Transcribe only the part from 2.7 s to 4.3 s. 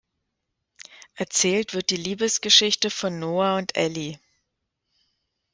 von Noah und Allie.